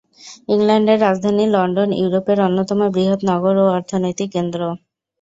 [0.49, 4.61] ইংল্যান্ডের রাজধানী লন্ডন ইউরোপের অন্যতম বৃহৎ নগর ও অর্থনৈতিক কেন্দ্র।